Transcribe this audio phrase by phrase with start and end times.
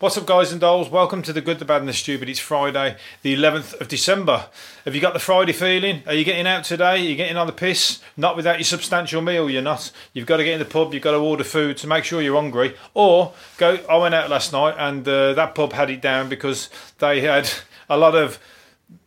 [0.00, 0.88] What's up, guys and dolls?
[0.88, 2.30] Welcome to the Good, the Bad, and the Stupid.
[2.30, 4.46] It's Friday, the 11th of December.
[4.86, 6.02] Have you got the Friday feeling?
[6.06, 6.92] Are you getting out today?
[6.92, 8.00] Are you getting on the piss?
[8.16, 9.92] Not without your substantial meal, you're not.
[10.14, 12.22] You've got to get in the pub, you've got to order food to make sure
[12.22, 12.74] you're hungry.
[12.94, 16.70] Or go, I went out last night and uh, that pub had it down because
[16.98, 17.50] they had
[17.90, 18.38] a lot of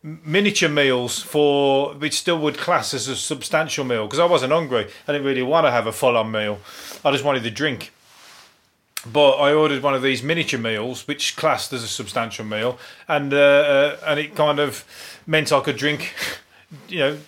[0.00, 4.88] miniature meals for which still would class as a substantial meal because I wasn't hungry.
[5.08, 6.60] I didn't really want to have a full on meal.
[7.04, 7.90] I just wanted the drink.
[9.10, 13.34] But I ordered one of these miniature meals, which classed as a substantial meal, and
[13.34, 14.84] uh, uh, and it kind of
[15.26, 16.14] meant I could drink,
[16.88, 17.18] you know,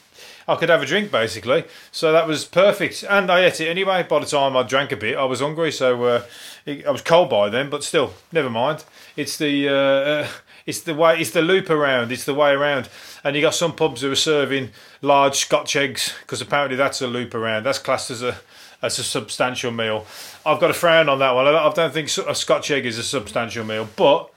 [0.48, 1.64] I could have a drink basically.
[1.92, 4.04] So that was perfect, and I ate it anyway.
[4.04, 6.22] By the time I drank a bit, I was hungry, so uh,
[6.66, 7.68] I was cold by then.
[7.68, 8.84] But still, never mind.
[9.16, 10.28] It's the uh, uh,
[10.66, 12.10] it's the way it's the loop around.
[12.12, 12.88] It's the way around,
[13.22, 14.70] and you got some pubs who are serving
[15.00, 17.64] large Scotch eggs because apparently that's a loop around.
[17.64, 18.36] That's classed as a
[18.82, 20.06] as a substantial meal.
[20.44, 21.46] I've got a frown on that one.
[21.46, 24.30] I don't think a Scotch egg is a substantial meal, but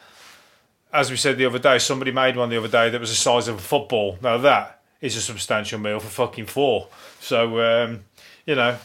[0.94, 3.16] as we said the other day, somebody made one the other day that was the
[3.16, 4.18] size of a football.
[4.22, 6.88] Now that is a substantial meal for fucking four.
[7.20, 8.06] So um,
[8.46, 8.78] you know,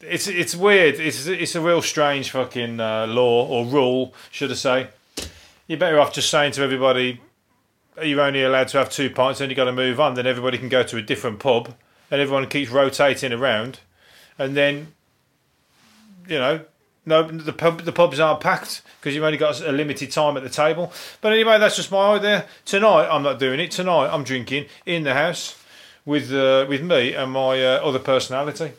[0.00, 0.98] it's it's weird.
[0.98, 4.88] It's it's a real strange fucking uh, law or rule, should I say?
[5.66, 7.20] You're better off just saying to everybody,
[8.02, 10.14] you're only allowed to have two pints, then you've got to move on.
[10.14, 11.74] Then everybody can go to a different pub,
[12.10, 13.80] and everyone keeps rotating around,
[14.38, 14.92] and then
[16.28, 16.60] you know,
[17.04, 20.42] no, the pub, the pubs aren't packed because you've only got a limited time at
[20.42, 20.92] the table.
[21.20, 22.46] But anyway, that's just my idea.
[22.64, 23.70] Tonight, I'm not doing it.
[23.70, 25.56] Tonight, I'm drinking in the house
[26.04, 28.72] with uh, with me and my uh, other personality,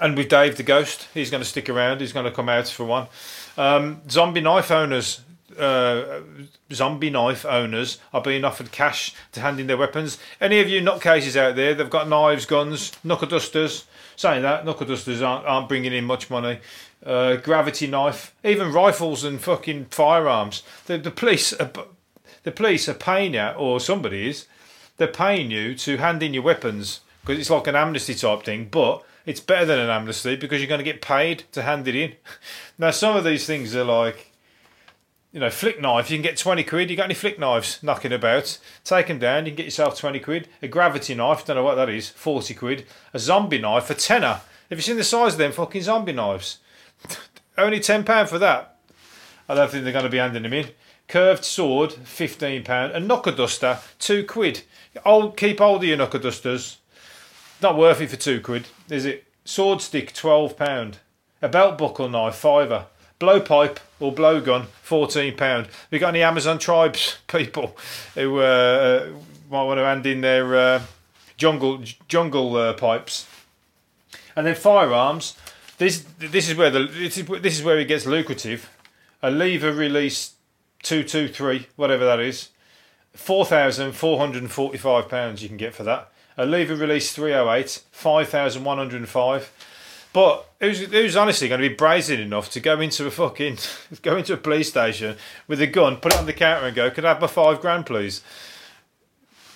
[0.00, 1.08] and with Dave the Ghost.
[1.14, 2.00] He's going to stick around.
[2.00, 3.08] He's going to come out for one.
[3.56, 5.20] Um, zombie knife owners.
[5.56, 6.20] Uh,
[6.72, 10.18] zombie knife owners are being offered cash to hand in their weapons.
[10.40, 13.84] Any of you nutcases out there, they've got knives, guns, knuckle dusters,
[14.16, 16.58] Saying that, knuckle dusters aren't, aren't bringing in much money.
[17.04, 20.62] Uh, gravity knife, even rifles and fucking firearms.
[20.86, 21.70] The, the police, are,
[22.42, 24.46] the police are paying you, or somebody is.
[24.96, 28.68] They're paying you to hand in your weapons because it's like an amnesty type thing,
[28.70, 31.94] but it's better than an amnesty because you're going to get paid to hand it
[31.94, 32.12] in.
[32.78, 34.32] Now, some of these things are like
[35.36, 36.88] you know, flick knife, you can get 20 quid.
[36.88, 38.58] You got any flick knives knocking about?
[38.84, 40.48] Take them down, you can get yourself 20 quid.
[40.62, 42.86] A gravity knife, don't know what that is, 40 quid.
[43.12, 44.40] A zombie knife for tenner.
[44.70, 46.60] Have you seen the size of them fucking zombie knives?
[47.58, 48.78] Only £10 for that.
[49.46, 50.70] I don't think they're going to be handing them in.
[51.06, 52.94] Curved sword, £15.
[52.94, 54.62] A knocker duster, 2 quid.
[55.04, 56.78] Old, keep hold of your knocker dusters.
[57.60, 59.26] Not worth it for 2 quid, is it?
[59.44, 60.94] Sword stick, £12.
[61.42, 62.86] A belt buckle knife, fiver
[63.18, 65.68] blowpipe or blowgun, fourteen pound.
[65.90, 67.76] We got any Amazon tribes people
[68.14, 69.08] who uh,
[69.50, 70.82] might want to hand in their uh,
[71.36, 73.26] jungle jungle uh, pipes,
[74.34, 75.36] and then firearms.
[75.78, 78.70] This this is where the this is, this is where it gets lucrative.
[79.22, 80.34] A lever release
[80.82, 82.50] two two three whatever that is,
[83.12, 86.10] four thousand four hundred and forty five pounds you can get for that.
[86.38, 89.50] A lever release three oh eight, five thousand one hundred five.
[90.16, 93.58] But who's, who's honestly going to be brazen enough to go into a fucking
[94.02, 95.14] go into a police station
[95.46, 97.60] with a gun, put it on the counter, and go, "Could I have my five
[97.60, 98.22] grand, please?"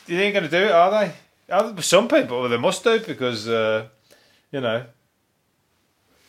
[0.07, 1.81] You ain't going to do it, are they?
[1.81, 3.87] Some people, well, they must do because uh,
[4.53, 4.85] you know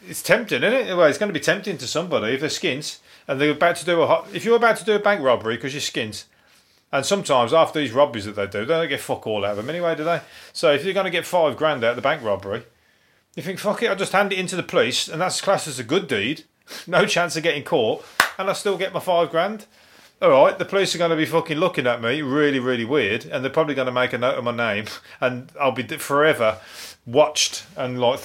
[0.08, 0.96] it's tempting, isn't it?
[0.96, 3.86] Well, it's going to be tempting to somebody if they're skins and they're about to
[3.86, 4.08] do a.
[4.08, 6.24] hot, If you're about to do a bank robbery because you're skins,
[6.90, 9.58] and sometimes after these robberies that they do, they don't get fuck all out of
[9.58, 10.22] them anyway, do they?
[10.54, 12.64] So if you're going to get five grand out of the bank robbery
[13.36, 15.80] you think, fuck it, I'll just hand it into the police, and that's classed as
[15.80, 16.44] a good deed.
[16.88, 18.06] no chance of getting caught,
[18.38, 19.66] and I still get my five grand.
[20.22, 23.26] All right, the police are going to be fucking looking at me really, really weird,
[23.26, 24.86] and they're probably going to make a note of my name,
[25.22, 26.60] and I'll be forever
[27.06, 28.20] watched and like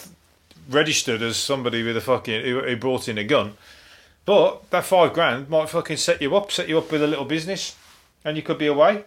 [0.69, 3.55] registered as somebody with a fucking who, who brought in a gun.
[4.25, 7.25] But that five grand might fucking set you up, set you up with a little
[7.25, 7.77] business,
[8.25, 9.05] and you could be away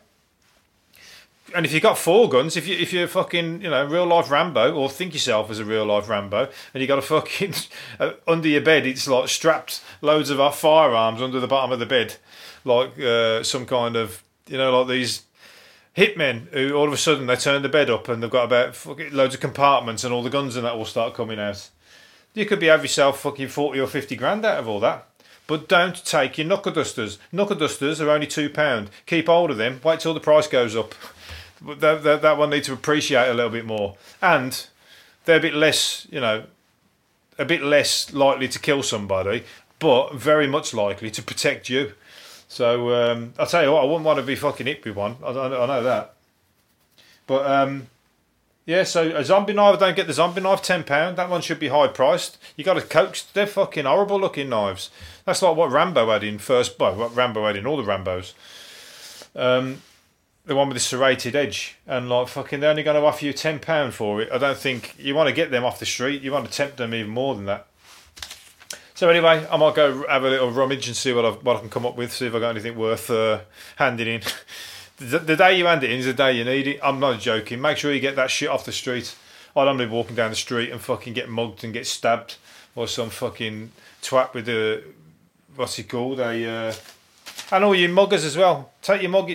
[1.55, 4.29] and if you've got four guns, if you if you're fucking you know real life
[4.29, 7.53] Rambo or think yourself as a real life Rambo, and you got a fucking
[7.99, 11.79] uh, under your bed, it's like strapped loads of our firearms under the bottom of
[11.79, 12.15] the bed,
[12.63, 15.23] like uh, some kind of you know like these
[15.97, 18.75] hitmen who all of a sudden they turn the bed up and they've got about
[18.75, 21.69] fucking loads of compartments and all the guns and that will start coming out.
[22.33, 25.08] You could be have yourself fucking forty or fifty grand out of all that.
[25.49, 27.19] But don't take your knuckle dusters.
[27.33, 28.89] Knuckle dusters are only two pound.
[29.05, 29.81] Keep hold of them.
[29.83, 30.95] Wait till the price goes up
[31.61, 33.95] that, that, that one needs to appreciate a little bit more.
[34.21, 34.65] And
[35.25, 36.43] they're a bit less, you know,
[37.37, 39.43] a bit less likely to kill somebody,
[39.79, 41.93] but very much likely to protect you.
[42.47, 45.17] So um, I'll tell you what, I wouldn't want to be fucking hit with one.
[45.23, 46.13] I, I, I know that.
[47.27, 47.87] But um,
[48.69, 51.15] Yeah, so a zombie knife, don't get the zombie knife, £10.
[51.15, 52.37] That one should be high priced.
[52.55, 54.91] You got to coach, they're fucking horrible looking knives.
[55.25, 58.33] That's like what Rambo had in first, well, what Rambo had in all the Rambos.
[59.35, 59.81] Um,
[60.45, 63.33] the one with the serrated edge, and like fucking, they're only going to offer you
[63.33, 64.31] £10 for it.
[64.31, 66.77] I don't think you want to get them off the street, you want to tempt
[66.77, 67.65] them even more than that.
[68.93, 71.59] So anyway, I might go have a little rummage and see what, i what I
[71.61, 73.39] can come up with, see if I got anything worth uh,
[73.77, 74.21] handing in.
[74.99, 76.79] the, the, day you hand it in is the day you need it.
[76.83, 77.61] I'm not joking.
[77.61, 79.15] Make sure you get that shit off the street.
[79.55, 82.35] I don't be walking down the street and fucking get mugged and get stabbed
[82.75, 84.83] by some fucking twat with a
[85.55, 86.73] what's he called a uh,
[87.51, 88.71] and all you muggers as well.
[88.81, 89.31] Take your mug.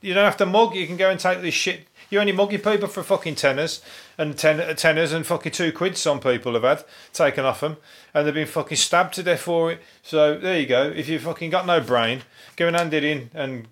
[0.00, 0.74] You don't have to mug.
[0.74, 3.82] You can go and take this shit you only mug your people for fucking tenors
[4.16, 5.96] and ten, tenors and fucking two quid.
[5.96, 7.76] Some people have had taken off them,
[8.14, 9.82] and they've been fucking stabbed to death for it.
[10.02, 10.84] So there you go.
[10.84, 12.22] If you fucking got no brain,
[12.56, 13.68] go and hand it in and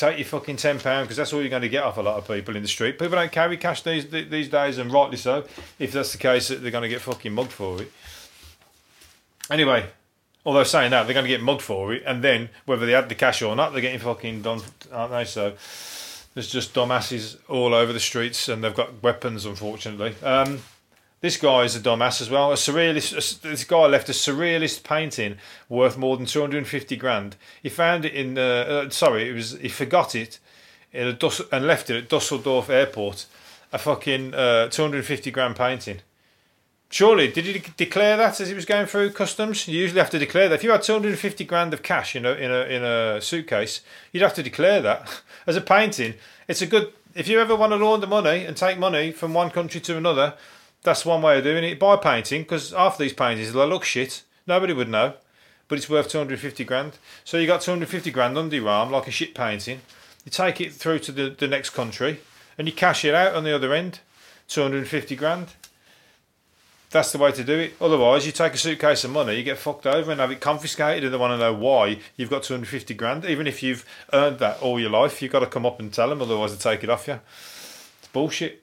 [0.00, 2.16] take your fucking ten pound because that's all you're going to get off a lot
[2.16, 2.98] of people in the street.
[2.98, 5.44] People don't carry cash these these days, and rightly so.
[5.78, 7.92] If that's the case, they're going to get fucking mugged for it.
[9.50, 9.86] Anyway,
[10.46, 13.08] although saying that they're going to get mugged for it, and then whether they had
[13.08, 14.60] the cash or not, they're getting fucking done,
[14.92, 15.24] aren't they?
[15.24, 15.54] So
[16.34, 20.14] there's just dumbasses all over the streets, and they've got weapons, unfortunately.
[20.22, 20.60] Um,
[21.20, 22.50] this guy is a dumbass as well.
[22.50, 23.40] A surrealist.
[23.42, 25.36] This guy left a surrealist painting
[25.68, 27.36] worth more than 250 grand.
[27.62, 28.38] He found it in.
[28.38, 29.52] Uh, uh, sorry, it was.
[29.58, 30.38] He forgot it
[30.92, 33.26] in Dus- and left it at Dusseldorf Airport.
[33.72, 36.00] A fucking uh, 250 grand painting.
[36.92, 39.68] Surely, did he declare that as he was going through customs?
[39.68, 40.56] You usually have to declare that.
[40.56, 44.22] If you had 250 grand of cash in a in a in a suitcase, you'd
[44.22, 45.20] have to declare that.
[45.46, 46.14] As a painting,
[46.48, 46.92] it's a good.
[47.14, 50.34] If you ever want to launder money and take money from one country to another,
[50.82, 51.78] that's one way of doing it.
[51.78, 54.22] Buy painting because half these paintings they look shit.
[54.46, 55.14] Nobody would know,
[55.68, 56.98] but it's worth 250 grand.
[57.24, 59.80] So you got 250 grand under your arm like a shit painting.
[60.24, 62.20] You take it through to the, the next country
[62.58, 64.00] and you cash it out on the other end,
[64.48, 65.48] 250 grand
[66.90, 67.74] that's the way to do it.
[67.80, 71.04] Otherwise, you take a suitcase of money, you get fucked over and have it confiscated,
[71.04, 73.24] and they want to know why you've got 250 grand.
[73.24, 76.08] Even if you've earned that all your life, you've got to come up and tell
[76.08, 77.20] them, otherwise, they take it off you.
[78.00, 78.62] It's bullshit.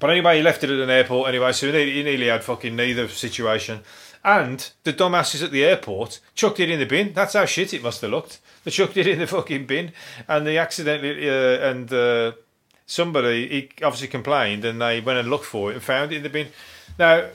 [0.00, 3.06] But anyway, he left it at an airport anyway, so he nearly had fucking neither
[3.08, 3.80] situation.
[4.24, 7.12] And the dumbasses at the airport chucked it in the bin.
[7.12, 8.40] That's how shit it must have looked.
[8.64, 9.92] They chucked it in the fucking bin,
[10.26, 12.32] and they accidentally uh, and uh,
[12.86, 16.22] somebody he obviously complained, and they went and looked for it and found it in
[16.22, 16.48] the bin.
[16.98, 17.28] Now,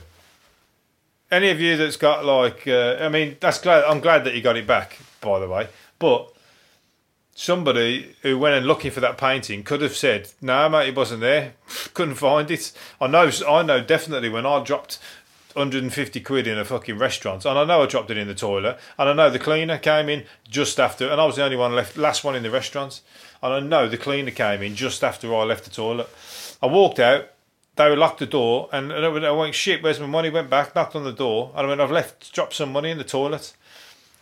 [1.30, 3.84] any of you that's got like, uh, I mean, that's glad.
[3.84, 5.68] I'm glad that you got it back, by the way.
[5.98, 6.32] But
[7.36, 11.20] somebody who went and looking for that painting could have said, "No, mate, it wasn't
[11.20, 11.52] there.
[11.94, 13.30] Couldn't find it." I know.
[13.48, 14.98] I know definitely when I dropped
[15.52, 18.78] 150 quid in a fucking restaurant, and I know I dropped it in the toilet,
[18.98, 21.74] and I know the cleaner came in just after, and I was the only one
[21.76, 23.00] left, last one in the restaurant,
[23.42, 26.08] and I know the cleaner came in just after I left the toilet.
[26.60, 27.30] I walked out
[27.76, 30.30] they locked the door, and I went, shit, where's my money?
[30.30, 32.96] Went back, knocked on the door, and I went, I've left, dropped some money in
[32.96, 33.54] the toilet.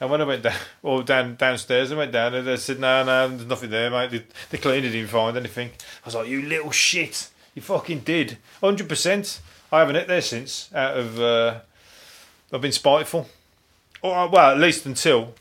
[0.00, 3.04] And when I went down, or down downstairs, I went down, and they said, no,
[3.04, 4.10] no, there's nothing there, mate.
[4.10, 5.70] The, the cleaner didn't find anything.
[6.02, 9.40] I was like, you little shit, you fucking did, hundred percent.
[9.72, 10.72] I haven't hit there since.
[10.74, 11.60] Out of, uh,
[12.52, 13.28] I've been spiteful,
[14.02, 15.34] or well, at least until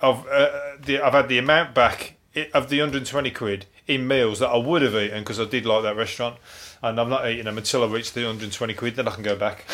[0.00, 2.14] I've uh, the, I've had the amount back
[2.52, 5.82] of the 120 quid in meals that I would have eaten because I did like
[5.82, 6.36] that restaurant
[6.82, 8.96] and I'm not eating them until I reach the 120 quid.
[8.96, 9.64] Then I can go back.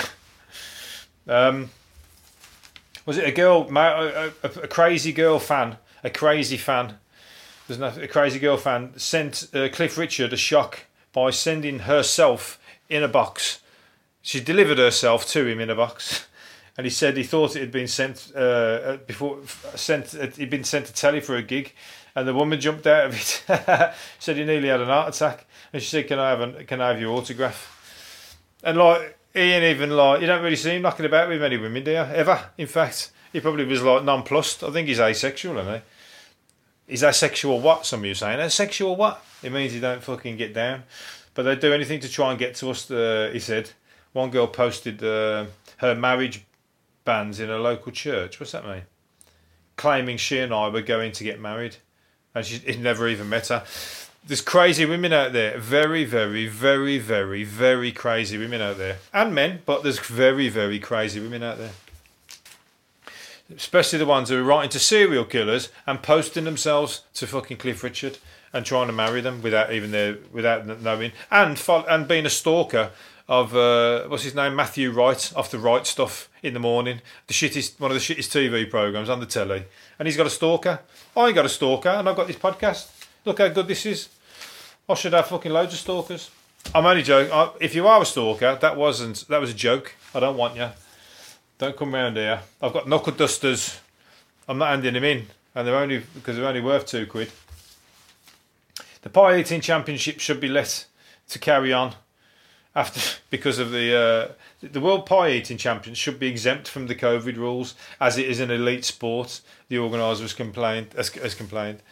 [1.29, 1.71] um,
[3.11, 6.95] was it a girl, a, a, a, crazy girl fan, a crazy fan?
[7.67, 13.03] There's a crazy girl fan sent uh, Cliff Richard a shock by sending herself in
[13.03, 13.63] a box.
[14.23, 16.29] She delivered herself to him in a box,
[16.79, 19.41] and he said he thought it had been sent uh, uh before
[19.75, 21.73] sent it'd been sent to telly for a gig,
[22.15, 23.93] and the woman jumped out of it.
[24.21, 25.47] said he nearly had an heart attack.
[25.73, 29.65] And she said, "Can I have can I have your autograph?" And like he ain't
[29.65, 31.97] even like you don't really see him knocking about with many women, do you?
[31.99, 32.51] Ever?
[32.59, 34.65] In fact, he probably was like nonplussed.
[34.65, 35.81] I think he's asexual, isn't he?
[36.89, 37.87] He's asexual what?
[37.87, 39.25] Some of you saying asexual what?
[39.43, 40.83] It means he don't fucking get down.
[41.35, 42.91] But they do anything to try and get to us.
[42.91, 43.71] Uh, he said
[44.13, 45.47] one girl posted uh,
[45.77, 46.45] her marriage
[47.05, 48.41] banns in a local church.
[48.41, 48.83] What's that mean?
[49.77, 51.77] Claiming she and I were going to get married,
[52.35, 53.65] and she never even met her
[54.27, 55.59] there's crazy women out there.
[55.59, 58.99] Very, very, very, very, very crazy women out there.
[59.13, 61.73] And men, but there's very, very crazy women out there.
[63.57, 67.83] Especially the ones who are writing to serial killers and posting themselves to fucking Cliff
[67.83, 68.19] Richard
[68.53, 72.91] and trying to marry them without even their without knowing and and being a stalker
[73.29, 77.35] of uh, what's his name Matthew Wright off the Wright Stuff in the morning the
[77.35, 79.65] shittest one of the shittest TV programs on the telly
[79.99, 80.81] and he's got a stalker
[81.17, 84.09] I got a stalker and I've got this podcast Look how good this is.
[84.89, 86.31] I should have fucking loads of stalkers.
[86.75, 87.33] I'm only joking.
[87.61, 89.95] If you are a stalker, that wasn't that was a joke.
[90.15, 90.69] I don't want you.
[91.59, 92.41] Don't come round here.
[92.63, 93.81] I've got knuckle dusters.
[94.49, 97.31] I'm not handing them in, and they're only because they're only worth two quid.
[99.03, 100.87] The pie eating championship should be let
[101.29, 101.95] to carry on
[102.75, 103.01] after
[103.31, 107.37] because of the uh, the World Pie Eating Champions should be exempt from the COVID
[107.37, 109.41] rules as it is an elite sport.
[109.69, 111.83] The organisers complained has complained.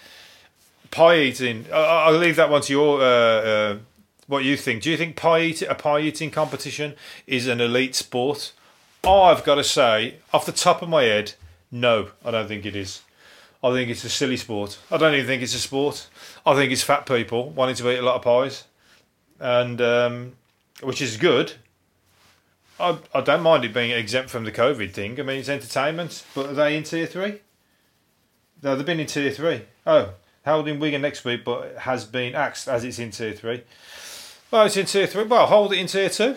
[0.90, 1.66] Pie eating.
[1.72, 3.78] I'll leave that one to your uh, uh,
[4.26, 4.82] what you think.
[4.82, 6.94] Do you think pie eat, a pie eating competition
[7.26, 8.52] is an elite sport?
[9.04, 11.34] I've got to say, off the top of my head,
[11.70, 13.02] no, I don't think it is.
[13.62, 14.78] I think it's a silly sport.
[14.90, 16.08] I don't even think it's a sport.
[16.46, 18.64] I think it's fat people wanting to eat a lot of pies,
[19.40, 20.32] and um,
[20.82, 21.54] which is good.
[22.78, 25.18] I, I don't mind it being exempt from the COVID thing.
[25.18, 27.40] I mean, it's entertainment, but are they in tier three?
[28.62, 29.62] No, they've been in tier three.
[29.86, 30.10] Oh,
[30.48, 33.62] held in Wigan next week, but has been axed as it's in tier three.
[34.50, 35.24] Well, it's in tier three.
[35.24, 36.36] Well, hold it in tier two,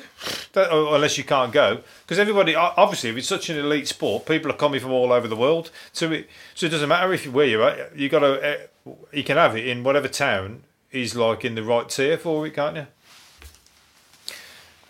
[0.51, 1.79] that, unless you can't go.
[2.01, 5.29] Because everybody, obviously, if it's such an elite sport, people are coming from all over
[5.29, 5.71] the world.
[5.93, 7.95] So it, so it doesn't matter if you, where you're at.
[7.95, 11.63] You got to, uh, you can have it in whatever town is like in the
[11.63, 12.87] right tier for it, can't you?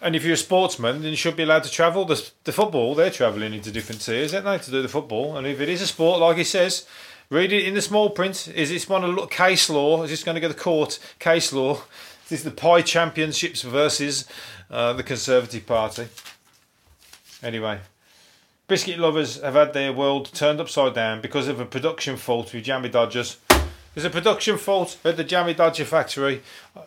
[0.01, 2.05] And if you're a sportsman, then you should be allowed to travel.
[2.05, 5.37] The, the football, they're travelling into different tiers, aren't they, to do the football?
[5.37, 6.87] And if it is a sport, like he says,
[7.31, 8.47] read it in the small print.
[8.53, 10.03] Is this one a case law?
[10.03, 10.99] Is this going to go to court?
[11.17, 11.81] Case law.
[12.27, 14.27] This is the Pie Championships versus
[14.69, 16.07] uh, the Conservative Party.
[17.41, 17.79] Anyway,
[18.67, 22.65] biscuit lovers have had their world turned upside down because of a production fault with
[22.65, 23.37] Jammy Dodgers.
[23.95, 26.43] There's a production fault at the Jammy Dodger factory.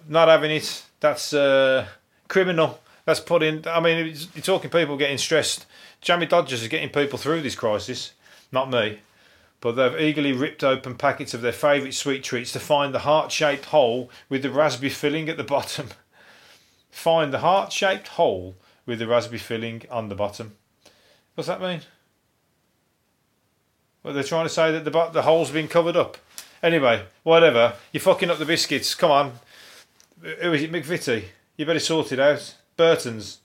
[0.09, 0.85] Not having it.
[1.01, 1.87] That's uh,
[2.29, 2.81] criminal.
[3.05, 3.65] That's put in.
[3.67, 5.67] I mean, you're talking people getting stressed.
[6.01, 8.13] Jammy Dodgers is getting people through this crisis,
[8.53, 9.01] not me.
[9.65, 13.33] But they've eagerly ripped open packets of their favourite sweet treats to find the heart
[13.33, 15.89] shaped hole with the raspberry filling at the bottom.
[16.91, 20.53] find the heart shaped hole with the raspberry filling on the bottom.
[21.35, 21.81] What's that mean?
[24.03, 26.19] Well, they're trying to say that the, the hole's been covered up.
[26.63, 27.73] Anyway, whatever.
[27.91, 28.95] You're fucking up the biscuits.
[28.95, 29.33] Come on.
[30.21, 31.25] Who is it, McVitie?
[31.57, 32.55] You better sort it out.
[32.77, 33.39] Burton's.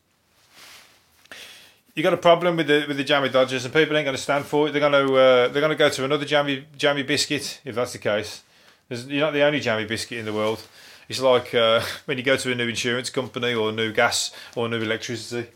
[1.99, 4.21] You got a problem with the with the jammy dodgers, and people ain't going to
[4.21, 4.71] stand for it.
[4.71, 7.91] They're going to uh, they're going to go to another jammy jammy biscuit if that's
[7.91, 8.41] the case.
[8.87, 10.65] There's, you're not the only jammy biscuit in the world.
[11.09, 14.69] It's like uh, when you go to a new insurance company or new gas or
[14.69, 15.49] new electricity.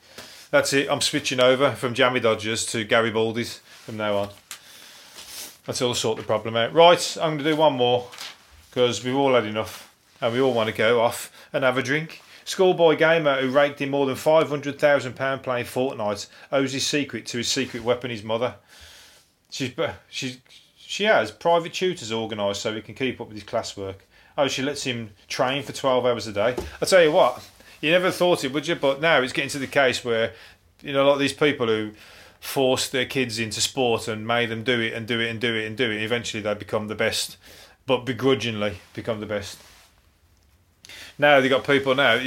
[0.52, 0.90] That's it.
[0.92, 4.30] I'm switching over from Jammy Dodgers to Garibaldi's from now on.
[5.66, 6.74] I sort the problem out.
[6.74, 8.10] Right, I'm going to do one more
[8.70, 11.82] because we've all had enough and we all want to go off and have a
[11.82, 12.22] drink.
[12.46, 17.48] Schoolboy gamer who raked in more than £500,000 playing Fortnite owes his secret to his
[17.48, 18.56] secret weapon, his mother.
[19.50, 20.40] She's, uh, she's,
[20.76, 23.96] she has private tutors organised so he can keep up with his classwork.
[24.38, 26.56] Oh, she lets him train for 12 hours a day.
[26.82, 27.48] I tell you what,
[27.82, 28.76] you never thought it, would you?
[28.76, 30.34] But now it's getting to the case where,
[30.82, 31.92] you know, a lot of these people who
[32.40, 35.56] forced their kids into sport and made them do it and do it and do
[35.56, 37.38] it and do it, eventually they become the best,
[37.86, 39.58] but begrudgingly become the best
[41.18, 42.20] now they got people now.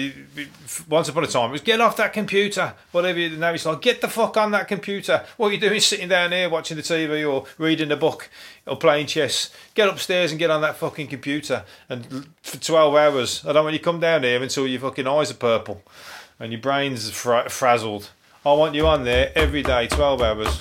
[0.88, 3.18] Once upon a time, it was get off that computer, whatever.
[3.18, 5.24] You, now it's like get the fuck on that computer.
[5.36, 8.30] What are you doing, sitting down here watching the TV or reading a book
[8.66, 9.50] or playing chess?
[9.74, 11.64] Get upstairs and get on that fucking computer.
[11.88, 15.06] And for twelve hours, I don't want you to come down here until your fucking
[15.06, 15.82] eyes are purple
[16.38, 18.10] and your brain's fra- frazzled.
[18.44, 20.60] I want you on there every day, twelve hours.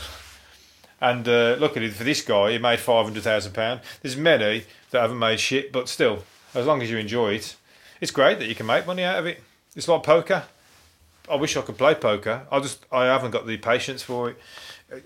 [1.02, 3.82] And uh, look at it for this guy, he made five hundred thousand pound.
[4.02, 6.24] There's many that haven't made shit, but still,
[6.56, 7.56] as long as you enjoy it
[8.02, 9.42] it's great that you can make money out of it.
[9.76, 10.44] It's like poker.
[11.30, 12.46] I wish I could play poker.
[12.52, 14.40] I just I haven't got the patience for it.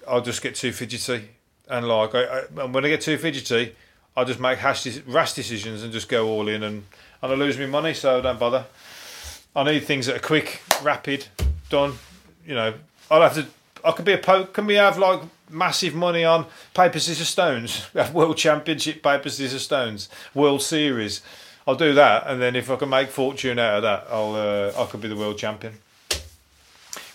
[0.08, 1.30] I'll just get too fidgety,
[1.70, 3.76] and like I, I, when I get too fidgety,
[4.16, 6.84] I just make hash, rash decisions and just go all in, and
[7.22, 7.94] and I lose my money.
[7.94, 8.66] So don't bother.
[9.56, 11.28] I need things that are quick, rapid,
[11.70, 11.94] done.
[12.46, 12.74] You know,
[13.10, 13.46] I'll have to.
[13.84, 14.54] I could be a poke.
[14.54, 17.88] Can we have like massive money on paper scissors stones?
[17.94, 21.22] We have world championship paper scissors stones, World Series.
[21.68, 24.72] I'll do that, and then if I can make fortune out of that, I'll uh,
[24.78, 25.74] I could be the world champion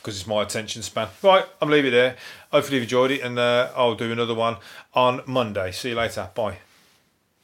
[0.04, 1.08] because it's my attention span.
[1.22, 2.16] Right, I'm leaving it there.
[2.52, 4.58] Hopefully you've enjoyed it, and uh, I'll do another one
[4.92, 5.72] on Monday.
[5.72, 6.28] See you later.
[6.34, 6.58] Bye.